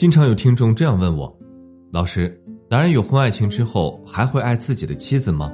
[0.00, 1.30] 经常有听众这样问我
[1.92, 2.34] ：“老师，
[2.70, 5.52] 男人有婚外情之后还会爱自己的妻子吗？”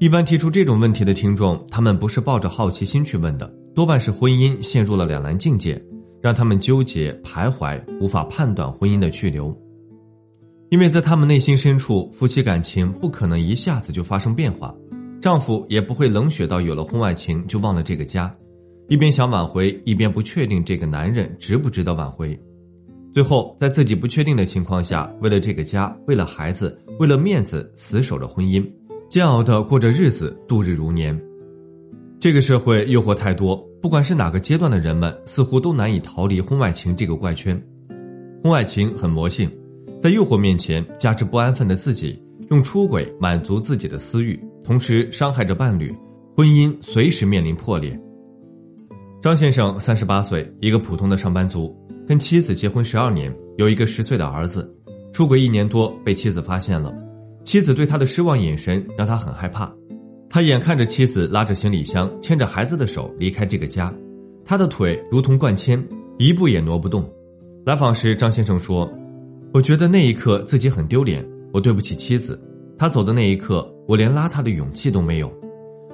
[0.00, 5.80] 一般提出这种问题的听众，他们不是抱着好奇心去问的，多半是婚姻陷入了两难境界，
[6.20, 9.56] 让他们纠结徘徊，无法判断婚姻的去留。
[10.70, 14.74] 因为在他们内心深处，夫妻感情不可能一下子就发生变化，
[15.20, 18.28] 丈夫也不会冷血到有了婚外情就忘了这个家，
[18.88, 22.36] 一边想挽回，一边不确定这个男人值不值得挽回。
[23.16, 28.62] 最后，在自己不确定的情况下，为了这个家，为了孩子，为了面子，死守着婚姻，
[29.08, 31.18] 煎熬的过着日子，度日如年。
[32.20, 37.58] 这个社会诱惑太多，不管是哪个阶段的人们，似乎都难以逃离婚外情这个怪圈。
[38.42, 39.50] 婚外情很魔性，
[39.98, 45.90] 在诱惑面前，加之不安分的自己用出轨满足自己的私欲，同时伤害着伴侣，
[46.36, 47.98] 婚姻随时面临破裂。
[49.22, 51.74] 张先生三十八岁，一个普通的上班族。
[52.06, 54.72] 跟妻子结婚十二年，有一个十岁的儿子，
[55.12, 56.94] 出轨一年多被妻子发现了，
[57.44, 59.74] 妻子对他的失望眼神让他很害怕，
[60.30, 63.92] 他眼看着妻子拉着行李箱，牵着孩子的手离开这个家，
[64.44, 65.84] 他的腿如同灌铅，
[66.16, 67.04] 一步也挪不动。
[67.64, 68.88] 来访时，张先生说
[69.52, 72.40] ：“我觉得那一刻自己很丢脸，我对不起妻子。
[72.78, 75.28] 他走的那一刻，我连拉他的勇气都没有，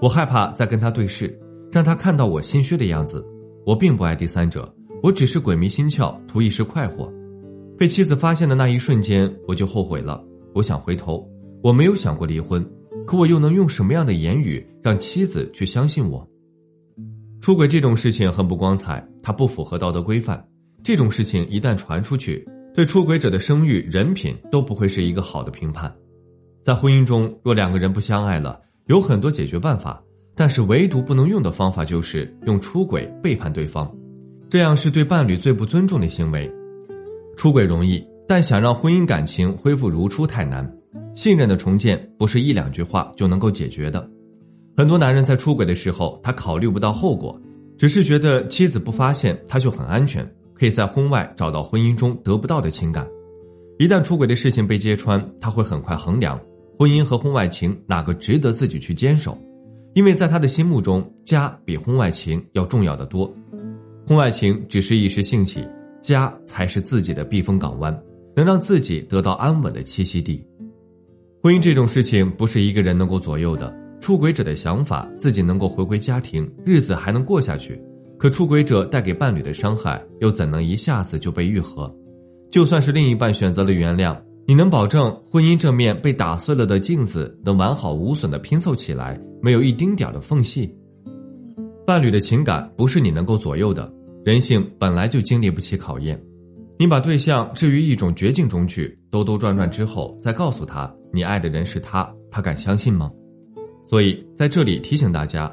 [0.00, 1.38] 我害怕再跟他对视，
[1.70, 3.22] 让他看到我心虚的样子。
[3.66, 4.66] 我并不爱第三者。”
[5.02, 7.12] 我只是鬼迷心窍，图一时快活。
[7.78, 10.22] 被妻子发现的那一瞬间，我就后悔了。
[10.54, 11.24] 我想回头，
[11.62, 12.68] 我没有想过离婚，
[13.06, 16.28] 可我又能用什么样的言语让妻子去相信我？
[17.40, 20.44] 出轨这种事情很不光彩，它不符合道德规范。
[20.82, 22.44] 这种事情一旦传出去，
[22.74, 25.94] 对出轨者的声誉、人品都不会是一个好的评判。
[26.60, 30.02] 在婚姻中，若两个人不相爱了，有很多解决办法，
[30.34, 33.88] 但是唯独不能用的方法就是用出轨背叛对方。
[34.50, 36.50] 这样是对伴侣最不尊重的行为。
[37.36, 40.68] 出轨容易，但想让婚姻感情恢复如初太难。
[41.14, 44.08] 信任的重建不是一两句话就能够解决的。
[44.76, 47.38] 很多男人在出轨的时候，他考虑不到后果，
[47.76, 53.06] 只是觉得妻子不发现他就很安全，可以在婚外找到婚姻中得不到的情感。
[53.78, 56.40] 一旦出轨的事情被揭穿，他会很快衡量
[56.78, 59.36] 婚姻和婚外情哪个值得自己去坚守，
[59.94, 63.30] 因为在他的心目中，家比婚外情要重要的多。
[64.08, 65.62] 婚外情只是一时兴起，
[66.00, 67.94] 家才是自己的避风港湾，
[68.34, 70.42] 能让自己得到安稳的栖息地。
[71.42, 73.70] 婚姻这种事情不是一个人能够左右的。
[74.00, 77.74] 出轨者的想法，自己能够回归家庭，日子还能过下去；
[78.16, 81.94] 可出轨者带给伴侣的伤害，又怎能一下子就被愈合？
[82.50, 90.74] 就算是另一半选择了原谅，你能保证婚姻这面被打碎了的镜子能完好无损的拼凑起来，没有一丁点的缝隙？
[91.86, 93.92] 伴侣的情感不是你能够左右的。
[94.28, 96.22] 人性本来就经历不起考验，
[96.78, 103.10] 你把对象置于一种绝境中去，兜兜转转之后，再告诉他你爱的人是他，他敢相信吗？
[103.86, 105.50] 所以在这里提醒大家，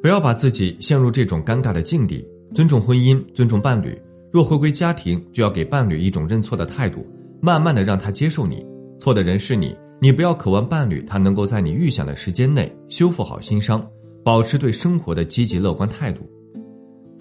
[0.00, 2.26] 不要把自己陷入这种尴尬的境地。
[2.54, 3.94] 尊重婚姻，尊重伴侣。
[4.32, 7.06] 若回归家庭，就要给伴侣一种认错的态度，
[7.42, 8.64] 慢慢的让他接受你。
[8.98, 13.86] 错的人是你，你不要渴望伴侣他能够在你预想的时间内修复好心伤，
[14.24, 16.26] 保持对生活的积极乐观态度。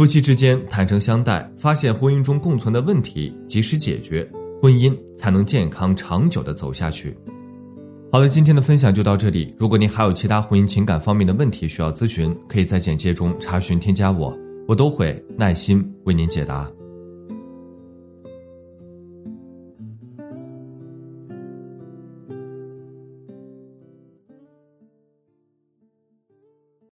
[0.00, 4.26] 夫妻之间坦诚相待，发现婚姻中共存的问题，及时解决，
[4.62, 7.14] 婚姻才能健康长久的走下去。
[8.10, 9.54] 好了，今天的分享就到这里。
[9.58, 14.34] 如果您还有其他婚姻情感方面的问题需要咨询，可以在简介中查询添加我，
[14.66, 16.66] 我都会耐心为您解答。